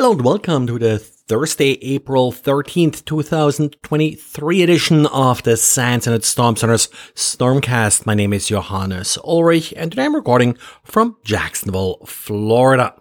[0.00, 6.54] Hello and welcome to the Thursday, April 13th, 2023 edition of the SANS Internet Storm
[6.54, 6.86] Center's
[7.16, 8.06] Stormcast.
[8.06, 12.94] My name is Johannes Ulrich and today I'm recording from Jacksonville, Florida.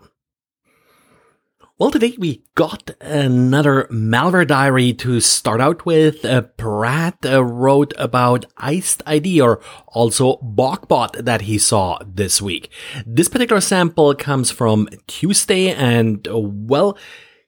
[1.79, 6.25] Well, today we got another malware diary to start out with.
[6.25, 12.71] Uh, Brad uh, wrote about IcedID or also Bokbot that he saw this week.
[13.05, 16.97] This particular sample comes from Tuesday and uh, well,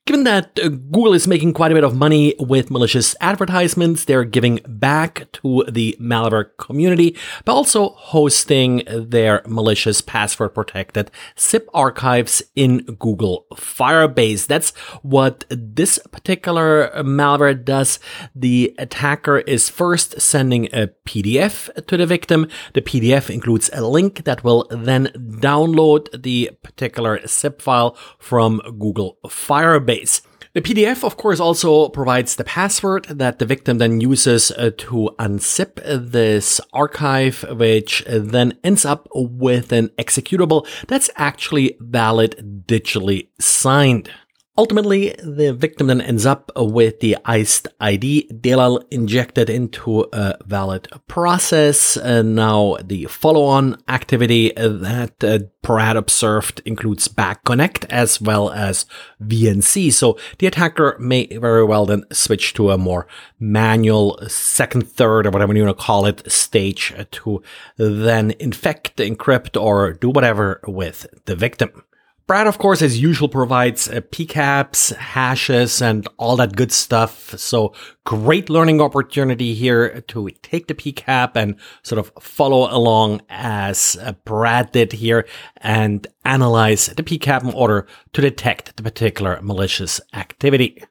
[0.10, 4.24] Given that uh, Google is making quite a bit of money with malicious advertisements, they're
[4.24, 12.42] giving back to the malware community by also hosting their malicious password protected zip archives
[12.56, 14.48] in Google Firebase.
[14.48, 14.72] That's
[15.04, 18.00] what this particular malware does.
[18.34, 22.48] The attacker is first sending a PDF to the victim.
[22.74, 29.20] The PDF includes a link that will then download the particular zip file from Google
[29.28, 29.99] Firebase.
[30.54, 35.12] The PDF, of course, also provides the password that the victim then uses uh, to
[35.20, 44.10] unzip this archive, which then ends up with an executable that's actually valid digitally signed.
[44.60, 50.90] Ultimately, the victim then ends up with the iced ID DLL injected into a valid
[51.08, 51.96] process.
[51.96, 58.86] And now the follow-on activity that uh, Brad observed includes back connect as well as
[59.24, 59.94] VNC.
[59.94, 63.08] So the attacker may very well then switch to a more
[63.40, 67.42] manual second, third, or whatever you want to call it stage to
[67.78, 71.86] then infect, encrypt, or do whatever with the victim.
[72.30, 77.36] Brad, of course, as usual, provides uh, PCAPs, hashes, and all that good stuff.
[77.40, 77.74] So
[78.06, 84.14] great learning opportunity here to take the PCAP and sort of follow along as uh,
[84.26, 85.26] Brad did here
[85.58, 90.84] and analyze the PCAP in order to detect the particular malicious activity.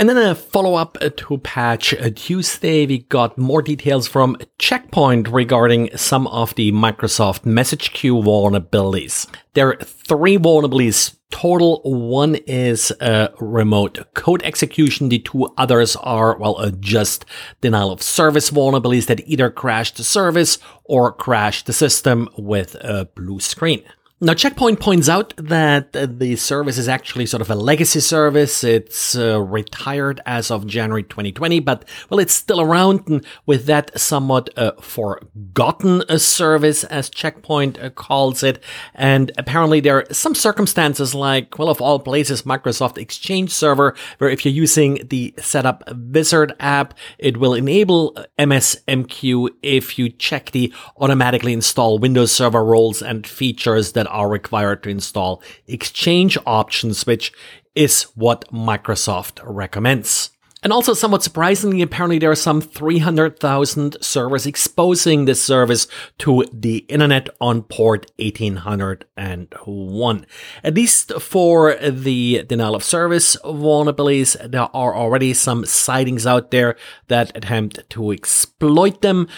[0.00, 5.90] And then a follow up to patch Tuesday, we got more details from Checkpoint regarding
[5.96, 9.26] some of the Microsoft message queue vulnerabilities.
[9.54, 11.80] There are three vulnerabilities total.
[11.82, 15.08] One is a remote code execution.
[15.08, 17.24] The two others are, well, uh, just
[17.60, 23.06] denial of service vulnerabilities that either crash the service or crash the system with a
[23.16, 23.82] blue screen.
[24.20, 28.64] Now, Checkpoint points out that the service is actually sort of a legacy service.
[28.64, 33.06] It's uh, retired as of January 2020, but well, it's still around.
[33.06, 38.60] And with that, somewhat uh, forgotten a service, as Checkpoint uh, calls it.
[38.92, 44.30] And apparently, there are some circumstances, like well, of all places, Microsoft Exchange Server, where
[44.30, 50.74] if you're using the Setup Wizard app, it will enable MSMQ if you check the
[50.96, 57.32] automatically install Windows Server roles and features that are required to install Exchange options, which
[57.74, 60.30] is what Microsoft recommends.
[60.60, 65.86] And also, somewhat surprisingly, apparently there are some 300,000 servers exposing this service
[66.18, 70.26] to the internet on port 1801.
[70.64, 76.74] At least for the denial of service vulnerabilities, there are already some sightings out there
[77.06, 79.28] that attempt to exploit them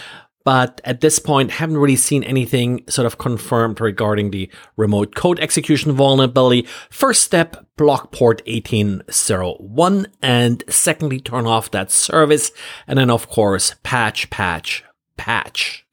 [0.43, 5.39] but at this point haven't really seen anything sort of confirmed regarding the remote code
[5.39, 6.67] execution vulnerability.
[6.89, 12.51] First step, block port 1801 and secondly turn off that service
[12.87, 14.83] and then of course patch patch
[15.17, 15.85] patch.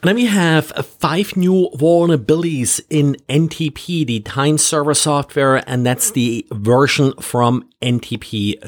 [0.00, 6.12] And then we have five new vulnerabilities in NTP, the time server software, and that's
[6.12, 8.64] the version from ntp.org.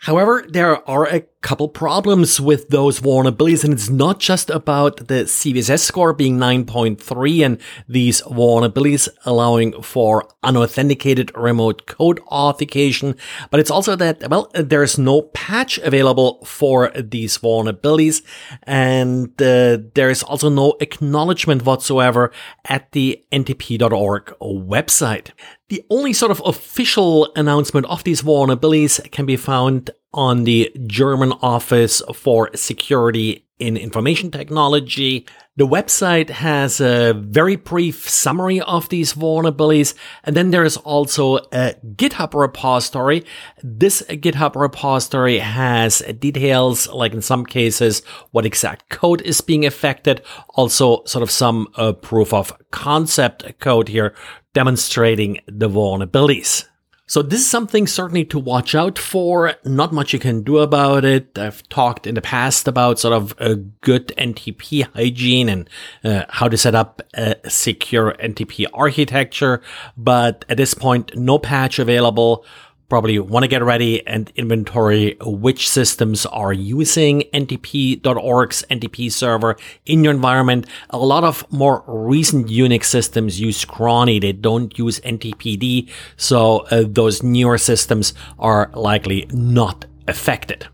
[0.00, 5.24] However, there are a couple problems with those vulnerabilities, and it's not just about the
[5.24, 13.14] CVSS score being 9.3 and these vulnerabilities allowing for unauthenticated remote code authentication,
[13.50, 18.22] but it's also that, well, there's no patch available for these vulnerabilities,
[18.64, 22.32] and uh, there's also no acknowledgement whatsoever
[22.64, 25.30] at the ntp.org website.
[25.68, 31.32] The only sort of official announcement of these vulnerabilities can be found on the German
[31.42, 35.26] Office for Security in Information Technology.
[35.56, 39.94] The website has a very brief summary of these vulnerabilities.
[40.22, 43.24] And then there is also a GitHub repository.
[43.62, 50.22] This GitHub repository has details, like in some cases, what exact code is being affected.
[50.50, 54.14] Also sort of some uh, proof of concept code here
[54.54, 56.66] demonstrating the vulnerabilities.
[57.08, 59.54] So this is something certainly to watch out for.
[59.64, 61.38] Not much you can do about it.
[61.38, 65.70] I've talked in the past about sort of a good NTP hygiene and
[66.04, 69.62] uh, how to set up a secure NTP architecture.
[69.96, 72.44] But at this point, no patch available
[72.88, 80.04] probably want to get ready and inventory which systems are using ntp.org's NTP server in
[80.04, 80.66] your environment.
[80.90, 84.20] A lot of more recent Unix systems use Chrony.
[84.20, 85.90] They don't use NTPD.
[86.16, 90.66] So uh, those newer systems are likely not affected.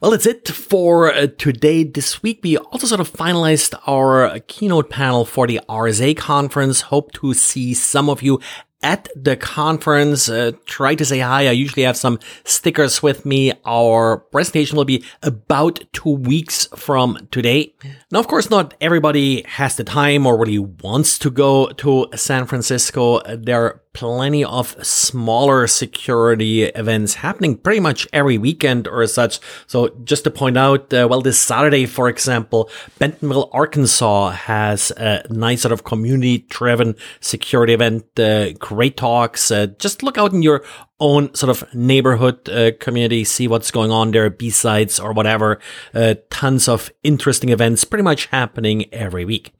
[0.00, 1.82] Well, that's it for uh, today.
[1.82, 6.82] This week, we also sort of finalized our keynote panel for the RSA conference.
[6.82, 8.38] Hope to see some of you
[8.84, 10.28] at the conference.
[10.28, 11.48] Uh, try to say hi.
[11.48, 13.52] I usually have some stickers with me.
[13.64, 17.74] Our presentation will be about two weeks from today.
[18.12, 22.46] Now, of course, not everybody has the time or really wants to go to San
[22.46, 23.20] Francisco.
[23.34, 29.40] There plenty of smaller security events happening pretty much every weekend or such.
[29.66, 32.68] So just to point out, uh, well, this Saturday, for example,
[32.98, 38.04] Bentonville, Arkansas has a nice sort of community driven security event.
[38.18, 39.50] Uh, great talks.
[39.50, 40.62] Uh, just look out in your
[41.00, 45.60] own sort of neighborhood uh, community, see what's going on there, BSides or whatever.
[45.94, 49.52] Uh, tons of interesting events pretty much happening every week.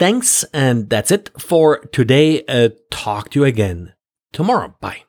[0.00, 2.42] Thanks, and that's it for today.
[2.48, 3.92] Uh, talk to you again
[4.32, 4.74] tomorrow.
[4.80, 5.02] Bye.